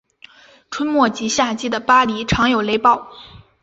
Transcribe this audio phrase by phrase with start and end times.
[0.71, 3.11] 春末及夏季的巴里常有雷暴。